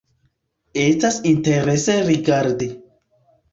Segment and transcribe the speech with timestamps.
[0.83, 2.73] Estas interese rigardi.